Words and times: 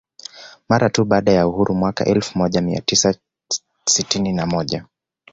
Mara 0.69 0.89
tu 0.89 1.05
baada 1.05 1.31
ya 1.31 1.47
uhuru 1.47 1.75
mwaka 1.75 2.05
elfu 2.05 2.37
moja 2.37 2.61
mia 2.61 2.81
tisa 2.81 3.15
sitini 3.85 4.33
na 4.33 4.45
moja 4.45 4.85